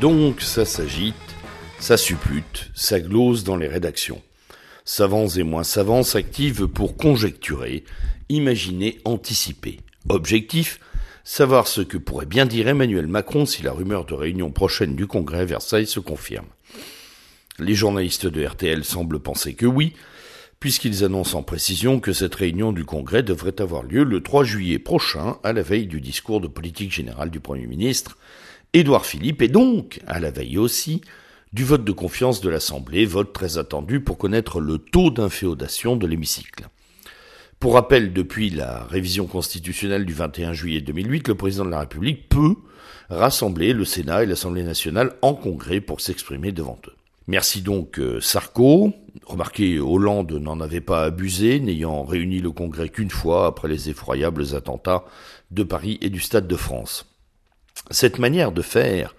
[0.00, 1.14] Donc ça s'agite,
[1.78, 4.20] ça suppute, ça glose dans les rédactions.
[4.84, 7.82] Savants et moins savants s'activent pour conjecturer,
[8.28, 9.80] imaginer, anticiper.
[10.10, 10.80] Objectif
[11.24, 15.06] savoir ce que pourrait bien dire Emmanuel Macron si la rumeur de réunion prochaine du
[15.06, 16.46] Congrès à Versailles se confirme.
[17.58, 19.94] Les journalistes de RTL semblent penser que oui,
[20.60, 24.78] puisqu'ils annoncent en précision que cette réunion du Congrès devrait avoir lieu le 3 juillet
[24.78, 28.18] prochain, à la veille du discours de politique générale du Premier ministre,
[28.76, 31.00] Édouard Philippe est donc, à la veille aussi,
[31.54, 36.06] du vote de confiance de l'Assemblée, vote très attendu pour connaître le taux d'inféodation de
[36.06, 36.68] l'hémicycle.
[37.58, 42.28] Pour rappel, depuis la révision constitutionnelle du 21 juillet 2008, le président de la République
[42.28, 42.54] peut
[43.08, 46.96] rassembler le Sénat et l'Assemblée nationale en congrès pour s'exprimer devant eux.
[47.28, 48.92] Merci donc euh, Sarko.
[49.24, 54.54] Remarquez, Hollande n'en avait pas abusé, n'ayant réuni le congrès qu'une fois après les effroyables
[54.54, 55.06] attentats
[55.50, 57.06] de Paris et du Stade de France.
[57.90, 59.14] Cette manière de faire,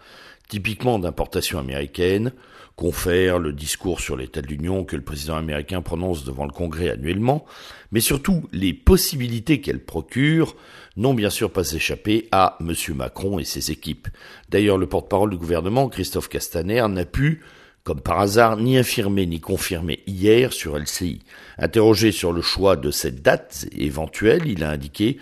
[0.50, 2.34] typiquement d'importation américaine,
[2.76, 6.92] confère le discours sur l'état de l'Union que le président américain prononce devant le Congrès
[6.92, 7.44] annuellement,
[7.92, 10.56] mais surtout les possibilités qu'elle procure
[10.96, 12.74] n'ont bien sûr pas échappé à M.
[12.94, 14.08] Macron et ses équipes.
[14.50, 17.42] D'ailleurs, le porte-parole du gouvernement, Christophe Castaner, n'a pu,
[17.84, 21.24] comme par hasard, ni infirmer ni confirmer hier sur LCI.
[21.58, 25.18] Interrogé sur le choix de cette date éventuelle, il a indiqué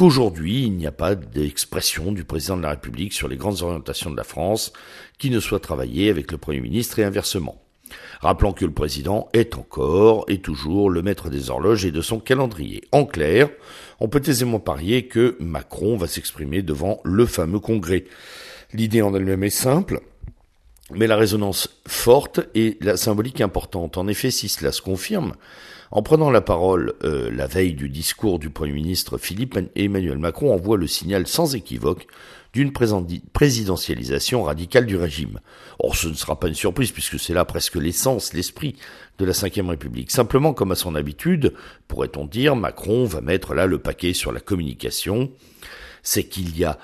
[0.00, 4.10] qu'aujourd'hui il n'y a pas d'expression du président de la République sur les grandes orientations
[4.10, 4.72] de la France
[5.18, 7.62] qui ne soit travaillée avec le Premier ministre et inversement.
[8.22, 12.18] Rappelons que le président est encore et toujours le maître des horloges et de son
[12.18, 12.82] calendrier.
[12.92, 13.50] En clair,
[13.98, 18.06] on peut aisément parier que Macron va s'exprimer devant le fameux congrès.
[18.72, 20.00] L'idée en elle-même est simple,
[20.94, 23.98] mais la résonance forte et la symbolique importante.
[23.98, 25.34] En effet, si cela se confirme,
[25.90, 30.54] en prenant la parole euh, la veille du discours du Premier ministre, Philippe Emmanuel Macron
[30.54, 32.06] envoie le signal sans équivoque
[32.52, 35.38] d'une présidentialisation radicale du régime.
[35.78, 38.76] Or, ce ne sera pas une surprise puisque c'est là presque l'essence, l'esprit
[39.18, 40.10] de la Ve République.
[40.10, 41.54] Simplement, comme à son habitude,
[41.86, 45.30] pourrait-on dire, Macron va mettre là le paquet sur la communication.
[46.02, 46.78] C'est qu'il y a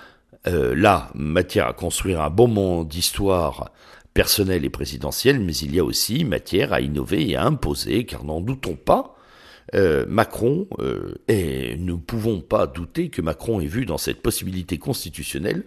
[0.47, 3.73] euh, là matière à construire un bon moment d'histoire
[4.17, 8.25] personnelle et présidentielle, mais il y a aussi matière à innover et à imposer, car
[8.25, 9.15] n'en doutons pas,
[9.75, 14.23] euh, Macron, euh, et nous ne pouvons pas douter que Macron ait vu dans cette
[14.23, 15.65] possibilité constitutionnelle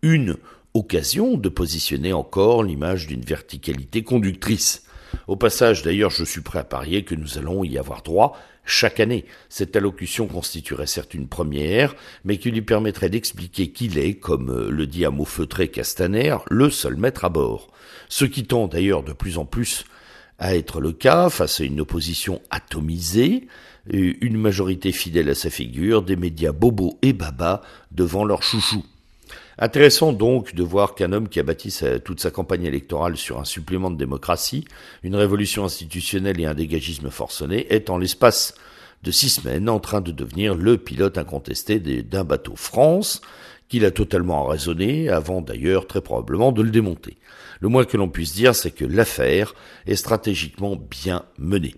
[0.00, 0.36] une
[0.72, 4.84] occasion de positionner encore l'image d'une verticalité conductrice.
[5.26, 9.00] Au passage, d'ailleurs, je suis prêt à parier que nous allons y avoir droit chaque
[9.00, 9.24] année.
[9.48, 11.94] Cette allocution constituerait certes une première,
[12.24, 16.36] mais qui lui permettrait d'expliquer qu'il est, comme euh, le dit à mot feutré Castaner,
[16.48, 17.68] le seul maître à bord.
[18.08, 19.84] Ce qui tend d'ailleurs de plus en plus
[20.38, 23.46] à être le cas face à une opposition atomisée,
[23.86, 28.84] une majorité fidèle à sa figure, des médias bobos et baba devant leur chouchou.
[29.58, 33.44] Intéressant donc de voir qu'un homme qui a bâti toute sa campagne électorale sur un
[33.44, 34.64] supplément de démocratie,
[35.02, 38.54] une révolution institutionnelle et un dégagisme forcené est en l'espace
[39.02, 43.20] de six semaines en train de devenir le pilote incontesté d'un bateau France
[43.68, 47.16] qu'il a totalement raisonné avant d'ailleurs très probablement de le démonter.
[47.60, 49.54] Le moins que l'on puisse dire, c'est que l'affaire
[49.86, 51.74] est stratégiquement bien menée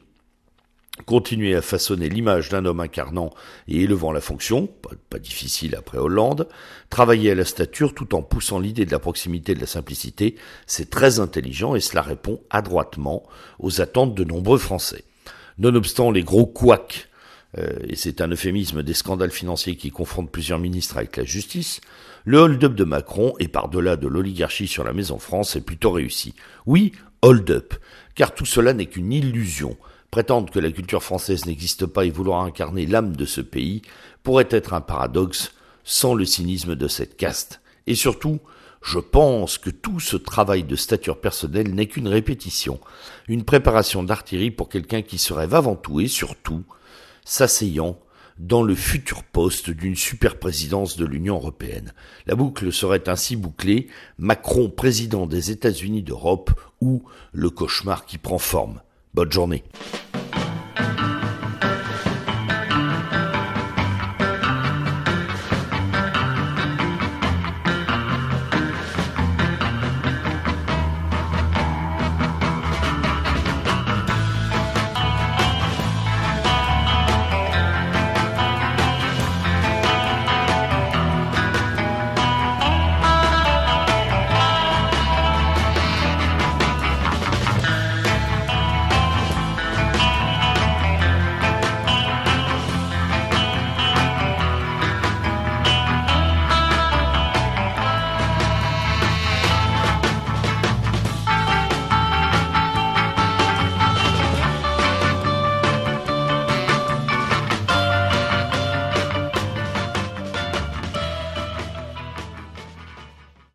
[1.07, 3.31] continuer à façonner l'image d'un homme incarnant
[3.67, 4.69] et élevant la fonction,
[5.09, 6.49] pas, difficile après Hollande,
[6.91, 10.37] travailler à la stature tout en poussant l'idée de la proximité de la simplicité,
[10.67, 13.23] c'est très intelligent et cela répond adroitement
[13.59, 15.05] aux attentes de nombreux Français.
[15.59, 17.09] Nonobstant les gros couacs,
[17.59, 21.81] euh, et c'est un euphémisme des scandales financiers qui confrontent plusieurs ministres avec la justice,
[22.25, 26.35] le hold-up de Macron et par-delà de l'oligarchie sur la Maison France est plutôt réussi.
[26.67, 27.75] Oui, hold-up,
[28.15, 29.77] car tout cela n'est qu'une illusion.
[30.12, 33.81] Prétendre que la culture française n'existe pas et vouloir incarner l'âme de ce pays
[34.23, 35.55] pourrait être un paradoxe
[35.85, 37.62] sans le cynisme de cette caste.
[37.87, 38.38] Et surtout,
[38.82, 42.79] je pense que tout ce travail de stature personnelle n'est qu'une répétition,
[43.26, 46.62] une préparation d'artillerie pour quelqu'un qui se rêve avant tout et surtout
[47.25, 47.99] s'asseyant
[48.37, 51.94] dans le futur poste d'une superprésidence de l'Union européenne.
[52.26, 53.88] La boucle serait ainsi bouclée,
[54.19, 56.50] Macron président des États-Unis d'Europe
[56.82, 58.82] ou le cauchemar qui prend forme.
[59.14, 59.64] Bonne journée.